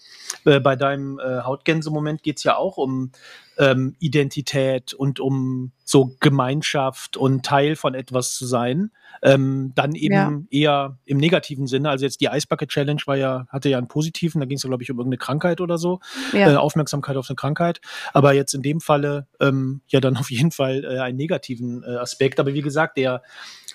äh, 0.46 0.60
bei 0.60 0.76
deinem 0.76 1.20
äh, 1.20 1.42
Hautgänse-Moment 1.42 2.24
geht's 2.24 2.44
ja 2.44 2.58
auch 2.58 2.78
um 2.78 3.12
ähm, 3.58 3.96
Identität 4.00 4.94
und 4.94 5.20
um 5.20 5.72
so 5.84 6.16
Gemeinschaft 6.20 7.18
und 7.18 7.43
Teil 7.44 7.76
von 7.76 7.94
etwas 7.94 8.34
zu 8.34 8.46
sein. 8.46 8.92
Ähm, 9.22 9.72
dann 9.76 9.96
eben 9.96 10.14
ja. 10.14 10.42
eher 10.50 10.98
im 11.06 11.18
negativen 11.18 11.68
Sinne. 11.68 11.90
Also 11.90 12.06
jetzt 12.06 12.20
die 12.20 12.30
Bucket 12.50 12.70
Challenge 12.70 13.02
war 13.06 13.16
ja, 13.16 13.46
hatte 13.50 13.70
ja 13.70 13.78
einen 13.78 13.88
positiven, 13.88 14.40
da 14.42 14.46
ging 14.46 14.58
es 14.58 14.64
ja, 14.64 14.68
glaube 14.68 14.84
ich, 14.84 14.92
um 14.92 14.98
irgendeine 14.98 15.20
Krankheit 15.20 15.62
oder 15.62 15.78
so. 15.78 16.00
Ja. 16.34 16.52
Äh, 16.52 16.56
Aufmerksamkeit 16.56 17.16
auf 17.16 17.30
eine 17.30 17.36
Krankheit. 17.36 17.80
Aber 18.14 18.34
jetzt 18.34 18.54
in 18.54 18.62
dem 18.62 18.82
Falle 18.82 19.28
ähm, 19.40 19.82
ja 19.88 20.00
dann 20.00 20.18
auf 20.18 20.32
jeden 20.32 20.52
Fall 20.52 20.84
äh, 20.84 21.00
einen 21.00 21.18
negativen 21.18 21.84
äh, 21.84 21.98
Aspekt. 21.98 22.40
Aber 22.40 22.54
wie 22.54 22.62
gesagt, 22.62 22.98
der, 22.98 23.22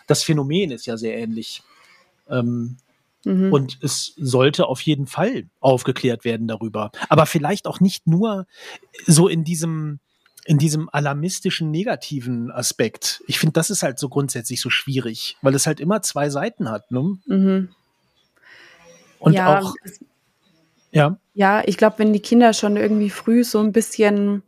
das 0.07 0.23
Phänomen 0.23 0.71
ist 0.71 0.87
ja 0.87 0.97
sehr 0.97 1.17
ähnlich. 1.17 1.63
Ähm, 2.29 2.77
Mhm. 3.25 3.53
Und 3.53 3.79
es 3.83 4.15
sollte 4.17 4.67
auf 4.67 4.81
jeden 4.81 5.07
Fall 5.07 5.49
aufgeklärt 5.61 6.25
werden 6.25 6.47
darüber. 6.47 6.91
Aber 7.09 7.27
vielleicht 7.27 7.67
auch 7.67 7.81
nicht 7.81 8.07
nur 8.07 8.47
so 9.07 9.29
in 9.29 9.45
diesem, 9.45 10.01
in 10.49 10.57
diesem 10.57 10.89
alarmistischen 10.91 11.71
negativen 11.71 12.51
Aspekt. 12.51 13.23
Ich 13.27 13.39
finde, 13.39 13.53
das 13.53 13.69
ist 13.69 13.83
halt 13.83 13.99
so 13.99 14.09
grundsätzlich 14.09 14.63
so 14.63 14.71
schwierig, 14.71 15.37
weil 15.43 15.55
es 15.55 15.67
halt 15.67 15.79
immer 15.79 16.01
zwei 16.01 16.31
Seiten 16.31 16.71
hat. 16.71 16.91
Ne? 16.91 17.19
Mhm. 17.27 17.69
Und 19.19 19.35
ja, 19.35 19.61
auch. 19.61 19.75
Ja. 20.91 21.19
Ja, 21.35 21.63
ich 21.67 21.77
glaube, 21.77 21.99
wenn 21.99 22.15
die 22.15 22.21
Kinder 22.21 22.55
schon 22.55 22.79
irgendwie 22.79 23.11
früh 23.11 23.45
so 23.45 23.61
ein 23.61 23.73
bisschen 23.73 24.43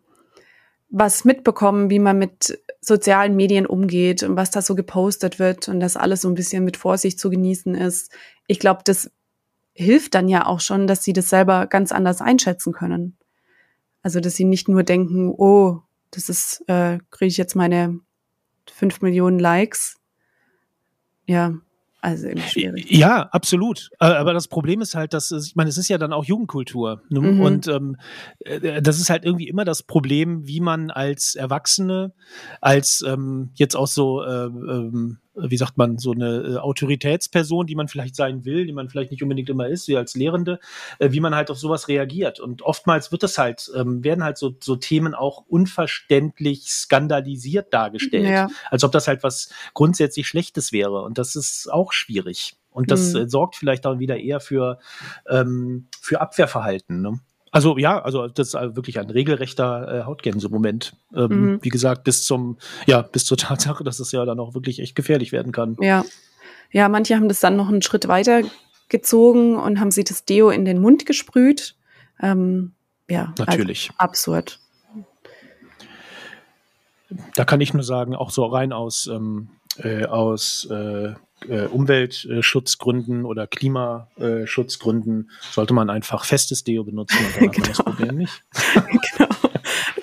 was 0.88 1.26
mitbekommen, 1.26 1.90
wie 1.90 1.98
man 1.98 2.18
mit 2.18 2.58
sozialen 2.80 3.36
Medien 3.36 3.66
umgeht 3.66 4.22
und 4.22 4.36
was 4.36 4.50
da 4.50 4.62
so 4.62 4.74
gepostet 4.74 5.38
wird 5.38 5.68
und 5.68 5.80
das 5.80 5.98
alles 5.98 6.22
so 6.22 6.28
ein 6.28 6.34
bisschen 6.34 6.64
mit 6.64 6.78
Vorsicht 6.78 7.20
zu 7.20 7.28
genießen 7.28 7.74
ist. 7.74 8.10
Ich 8.46 8.58
glaube, 8.58 8.80
das 8.86 9.10
hilft 9.74 10.14
dann 10.14 10.28
ja 10.28 10.46
auch 10.46 10.60
schon, 10.60 10.86
dass 10.86 11.04
sie 11.04 11.12
das 11.12 11.28
selber 11.28 11.66
ganz 11.66 11.92
anders 11.92 12.22
einschätzen 12.22 12.72
können. 12.72 13.18
Also, 14.02 14.20
dass 14.20 14.34
sie 14.34 14.46
nicht 14.46 14.66
nur 14.66 14.82
denken, 14.82 15.28
oh, 15.28 15.82
das 16.10 16.28
ist, 16.28 16.62
äh, 16.68 16.98
kriege 17.10 17.28
ich 17.28 17.36
jetzt 17.36 17.54
meine 17.54 18.00
fünf 18.70 19.00
Millionen 19.00 19.38
Likes. 19.38 19.96
Ja, 21.26 21.54
also 22.02 22.28
irgendwie 22.28 22.48
schwierig. 22.48 22.90
Ja, 22.90 23.28
absolut. 23.30 23.90
Äh, 24.00 24.06
aber 24.06 24.32
das 24.32 24.48
Problem 24.48 24.80
ist 24.80 24.94
halt, 24.94 25.12
dass 25.12 25.30
es, 25.30 25.48
ich 25.48 25.56
meine, 25.56 25.68
es 25.68 25.76
ist 25.76 25.88
ja 25.88 25.98
dann 25.98 26.12
auch 26.12 26.24
Jugendkultur. 26.24 27.02
Ne? 27.10 27.20
Mhm. 27.20 27.40
Und 27.40 27.68
ähm, 27.68 27.96
äh, 28.40 28.80
das 28.80 28.98
ist 28.98 29.10
halt 29.10 29.24
irgendwie 29.24 29.48
immer 29.48 29.64
das 29.64 29.82
Problem, 29.82 30.46
wie 30.46 30.60
man 30.60 30.90
als 30.90 31.34
Erwachsene, 31.34 32.14
als 32.60 33.04
ähm, 33.06 33.50
jetzt 33.54 33.76
auch 33.76 33.86
so 33.86 34.22
äh, 34.22 34.46
ähm, 34.46 35.18
wie 35.34 35.56
sagt 35.56 35.78
man, 35.78 35.98
so 35.98 36.12
eine 36.12 36.36
äh, 36.38 36.56
Autoritätsperson, 36.56 37.66
die 37.66 37.74
man 37.74 37.88
vielleicht 37.88 38.16
sein 38.16 38.44
will, 38.44 38.66
die 38.66 38.72
man 38.72 38.88
vielleicht 38.88 39.10
nicht 39.10 39.22
unbedingt 39.22 39.48
immer 39.48 39.68
ist, 39.68 39.88
wie 39.88 39.96
als 39.96 40.14
Lehrende, 40.14 40.58
äh, 40.98 41.12
wie 41.12 41.20
man 41.20 41.34
halt 41.34 41.50
auf 41.50 41.58
sowas 41.58 41.88
reagiert. 41.88 42.40
Und 42.40 42.62
oftmals 42.62 43.12
wird 43.12 43.22
es 43.22 43.38
halt, 43.38 43.70
ähm, 43.76 44.02
werden 44.02 44.24
halt 44.24 44.38
so, 44.38 44.54
so 44.60 44.76
Themen 44.76 45.14
auch 45.14 45.44
unverständlich 45.46 46.70
skandalisiert 46.70 47.72
dargestellt. 47.72 48.28
Ja. 48.28 48.48
Als 48.70 48.84
ob 48.84 48.92
das 48.92 49.08
halt 49.08 49.22
was 49.22 49.50
grundsätzlich 49.74 50.26
Schlechtes 50.26 50.72
wäre. 50.72 51.02
Und 51.02 51.18
das 51.18 51.36
ist 51.36 51.72
auch 51.72 51.92
schwierig. 51.92 52.56
Und 52.70 52.90
das 52.90 53.12
mhm. 53.12 53.22
Äh, 53.22 53.28
sorgt 53.28 53.56
vielleicht 53.56 53.84
dann 53.84 53.98
wieder 53.98 54.16
eher 54.18 54.40
für, 54.40 54.78
ähm, 55.28 55.88
für 56.00 56.20
Abwehrverhalten. 56.20 57.02
Ne? 57.02 57.20
Also 57.52 57.78
ja, 57.78 58.00
also 58.00 58.28
das 58.28 58.48
ist 58.48 58.54
also 58.54 58.76
wirklich 58.76 58.98
ein 59.00 59.10
regelrechter 59.10 60.00
äh, 60.00 60.04
Hautgänse-Moment. 60.04 60.94
Ähm, 61.14 61.28
mhm. 61.28 61.58
Wie 61.62 61.68
gesagt, 61.68 62.04
bis 62.04 62.24
zum, 62.24 62.58
ja, 62.86 63.02
bis 63.02 63.24
zur 63.24 63.36
Tatsache, 63.36 63.82
dass 63.82 63.98
es 63.98 64.12
ja 64.12 64.24
dann 64.24 64.38
auch 64.38 64.54
wirklich 64.54 64.78
echt 64.80 64.94
gefährlich 64.94 65.32
werden 65.32 65.52
kann. 65.52 65.76
Ja. 65.80 66.04
Ja, 66.72 66.88
manche 66.88 67.16
haben 67.16 67.28
das 67.28 67.40
dann 67.40 67.56
noch 67.56 67.68
einen 67.68 67.82
Schritt 67.82 68.06
weiter 68.06 68.42
gezogen 68.88 69.56
und 69.56 69.80
haben 69.80 69.90
sich 69.90 70.04
das 70.04 70.24
Deo 70.24 70.50
in 70.50 70.64
den 70.64 70.80
Mund 70.80 71.04
gesprüht. 71.04 71.74
Ähm, 72.20 72.72
ja, 73.08 73.32
also 73.38 73.44
natürlich. 73.44 73.90
Also 73.90 73.98
absurd. 73.98 74.60
Da 77.34 77.44
kann 77.44 77.60
ich 77.60 77.74
nur 77.74 77.82
sagen, 77.82 78.14
auch 78.14 78.30
so 78.30 78.44
rein 78.46 78.72
aus, 78.72 79.08
ähm, 79.08 79.48
äh, 79.78 80.04
aus 80.04 80.68
äh, 80.70 81.14
äh, 81.48 81.66
Umweltschutzgründen 81.66 83.24
oder 83.24 83.46
Klimaschutzgründen 83.46 85.30
sollte 85.50 85.74
man 85.74 85.90
einfach 85.90 86.24
festes 86.24 86.64
Deo 86.64 86.84
benutzen 86.84 87.18
und 87.24 87.40
dann 87.40 87.50
genau. 87.50 87.66
das. 87.68 87.78
Problem 87.78 88.16
nicht. 88.16 88.42
genau. 88.74 89.28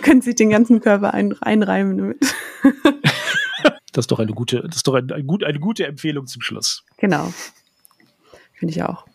können 0.01 0.21
sich 0.21 0.35
den 0.35 0.49
ganzen 0.49 0.81
Körper 0.81 1.13
ein, 1.13 1.35
einreimen 1.41 1.97
damit. 1.97 2.35
das 3.91 4.03
ist 4.03 4.11
doch 4.11 4.19
eine 4.19 4.33
gute, 4.33 4.61
das 4.61 4.77
ist 4.77 4.87
doch 4.87 4.95
ein, 4.95 5.11
ein 5.11 5.27
gut, 5.27 5.43
eine 5.43 5.59
gute 5.59 5.85
Empfehlung 5.85 6.27
zum 6.27 6.41
Schluss. 6.41 6.83
Genau. 6.97 7.33
Finde 8.53 8.73
ich 8.73 8.83
auch. 8.83 9.05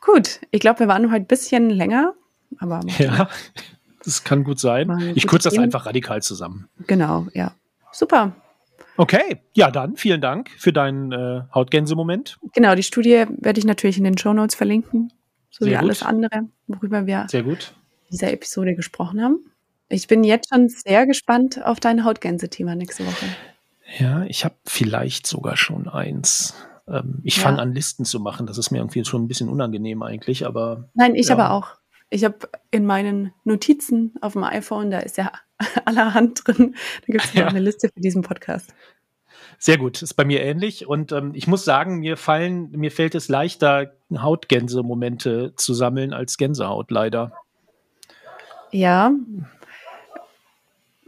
Gut, 0.00 0.40
ich 0.50 0.60
glaube, 0.60 0.80
wir 0.80 0.88
waren 0.88 1.10
heute 1.10 1.22
ein 1.22 1.26
bisschen 1.26 1.68
länger, 1.70 2.14
aber. 2.58 2.80
Ja, 2.98 3.28
das 4.04 4.24
kann 4.24 4.44
gut 4.44 4.60
sein. 4.60 5.12
Ich 5.14 5.26
kürze 5.26 5.50
das 5.50 5.58
einfach 5.58 5.86
radikal 5.86 6.22
zusammen. 6.22 6.68
Genau, 6.86 7.26
ja. 7.34 7.54
Super. 7.92 8.32
Okay, 8.96 9.42
ja 9.54 9.70
dann 9.70 9.96
vielen 9.96 10.20
Dank 10.20 10.50
für 10.58 10.72
deinen 10.72 11.12
äh, 11.12 11.42
Hautgänse-Moment. 11.54 12.38
Genau, 12.54 12.74
die 12.74 12.82
Studie 12.82 13.26
werde 13.38 13.58
ich 13.58 13.66
natürlich 13.66 13.98
in 13.98 14.04
den 14.04 14.16
Show 14.18 14.32
Notes 14.32 14.54
verlinken, 14.54 15.12
so 15.50 15.64
Sehr 15.64 15.72
wie 15.72 15.74
gut. 15.74 15.84
alles 15.84 16.02
andere, 16.02 16.48
worüber 16.66 17.06
wir 17.06 17.26
Sehr 17.28 17.42
gut. 17.42 17.74
in 18.04 18.12
dieser 18.12 18.32
Episode 18.32 18.74
gesprochen 18.74 19.22
haben. 19.22 19.38
Ich 19.88 20.08
bin 20.08 20.24
jetzt 20.24 20.48
schon 20.52 20.68
sehr 20.68 21.06
gespannt 21.06 21.64
auf 21.64 21.78
dein 21.78 22.04
Hautgänse-Thema 22.04 22.74
nächste 22.74 23.06
Woche. 23.06 23.26
Ja, 23.98 24.24
ich 24.24 24.44
habe 24.44 24.56
vielleicht 24.64 25.26
sogar 25.26 25.56
schon 25.56 25.88
eins. 25.88 26.54
Ähm, 26.88 27.20
ich 27.22 27.36
ja. 27.36 27.44
fange 27.44 27.60
an, 27.60 27.72
Listen 27.72 28.04
zu 28.04 28.18
machen. 28.18 28.46
Das 28.46 28.58
ist 28.58 28.70
mir 28.70 28.78
irgendwie 28.78 29.04
schon 29.04 29.22
ein 29.22 29.28
bisschen 29.28 29.48
unangenehm 29.48 30.02
eigentlich, 30.02 30.44
aber. 30.44 30.88
Nein, 30.94 31.14
ich 31.14 31.28
ja. 31.28 31.34
aber 31.34 31.52
auch. 31.52 31.76
Ich 32.10 32.24
habe 32.24 32.38
in 32.70 32.86
meinen 32.86 33.32
Notizen 33.44 34.14
auf 34.20 34.34
dem 34.34 34.44
iPhone, 34.44 34.90
da 34.90 35.00
ist 35.00 35.16
ja 35.16 35.32
allerhand 35.84 36.46
drin. 36.46 36.74
Da 37.06 37.12
gibt 37.12 37.24
es 37.24 37.34
ja. 37.34 37.46
eine 37.46 37.60
Liste 37.60 37.88
für 37.88 38.00
diesen 38.00 38.22
Podcast. 38.22 38.72
Sehr 39.58 39.78
gut, 39.78 40.02
ist 40.02 40.14
bei 40.14 40.24
mir 40.24 40.42
ähnlich. 40.42 40.86
Und 40.86 41.12
ähm, 41.12 41.32
ich 41.34 41.46
muss 41.46 41.64
sagen, 41.64 42.00
mir 42.00 42.16
fallen, 42.16 42.70
mir 42.72 42.90
fällt 42.90 43.14
es 43.14 43.28
leichter, 43.28 43.92
Hautgänse-Momente 44.12 45.54
zu 45.56 45.74
sammeln 45.74 46.12
als 46.12 46.36
Gänsehaut, 46.36 46.90
leider. 46.90 47.32
Ja. 48.70 49.12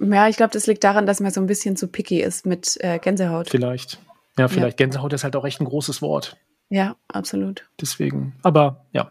Ja, 0.00 0.28
ich 0.28 0.36
glaube, 0.36 0.52
das 0.52 0.66
liegt 0.66 0.84
daran, 0.84 1.06
dass 1.06 1.20
man 1.20 1.30
so 1.30 1.40
ein 1.40 1.46
bisschen 1.46 1.76
zu 1.76 1.88
picky 1.88 2.22
ist 2.22 2.46
mit 2.46 2.76
äh, 2.80 2.98
Gänsehaut. 2.98 3.50
Vielleicht. 3.50 3.98
Ja, 4.38 4.48
vielleicht. 4.48 4.80
Ja. 4.80 4.86
Gänsehaut 4.86 5.12
ist 5.12 5.24
halt 5.24 5.36
auch 5.36 5.44
echt 5.44 5.60
ein 5.60 5.66
großes 5.66 6.00
Wort. 6.00 6.36
Ja, 6.70 6.96
absolut. 7.08 7.68
Deswegen. 7.80 8.34
Aber 8.42 8.86
ja. 8.92 9.10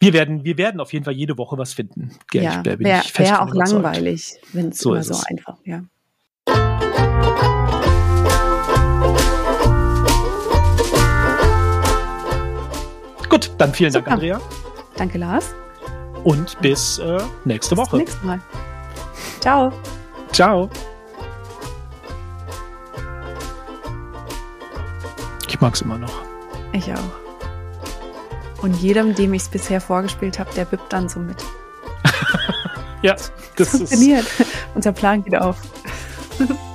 Wir 0.00 0.12
werden, 0.12 0.44
wir 0.44 0.56
werden 0.56 0.80
auf 0.80 0.92
jeden 0.92 1.04
Fall 1.04 1.14
jede 1.14 1.36
Woche 1.38 1.58
was 1.58 1.74
finden. 1.74 2.12
Ja, 2.32 2.64
wäre 2.64 2.78
wär 2.78 3.42
auch 3.42 3.52
langweilig, 3.52 4.36
wenn 4.52 4.68
es 4.68 4.78
so 4.78 4.94
immer 4.94 5.02
so 5.02 5.14
es. 5.14 5.26
einfach, 5.26 5.56
ja. 5.64 5.82
Gut, 13.28 13.50
dann 13.58 13.74
vielen 13.74 13.90
Super. 13.90 14.04
Dank, 14.04 14.14
Andrea. 14.14 14.40
Danke, 14.96 15.18
Lars. 15.18 15.54
Und 16.22 16.58
bis 16.60 16.98
äh, 16.98 17.20
nächste 17.44 17.76
Woche. 17.76 17.98
Bis 17.98 18.06
nächstes 18.06 18.22
Mal. 18.22 18.40
Ciao. 19.40 19.72
Ciao. 20.32 20.70
Ich 25.48 25.60
mag 25.60 25.74
es 25.74 25.82
immer 25.82 25.98
noch. 25.98 26.22
Ich 26.72 26.92
auch. 26.92 27.17
Und 28.60 28.74
jedem, 28.76 29.14
dem 29.14 29.34
ich 29.34 29.42
es 29.42 29.48
bisher 29.48 29.80
vorgespielt 29.80 30.38
habe, 30.38 30.52
der 30.54 30.64
bippt 30.64 30.92
dann 30.92 31.08
so 31.08 31.20
mit. 31.20 31.44
ja, 33.02 33.14
das, 33.14 33.32
das 33.56 33.68
funktioniert. 33.70 34.26
Unser 34.74 34.92
Plan 34.92 35.22
geht 35.22 35.36
auf. 35.36 35.56